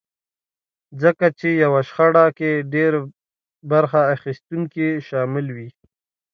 ځکه 1.01 1.25
چې 1.39 1.49
يوه 1.63 1.81
شخړه 1.89 2.25
کې 2.37 2.51
ډېر 2.73 2.93
برخه 3.71 4.01
اخيستونکي 4.15 4.87
شامل 5.07 5.45
وي. 5.55 5.69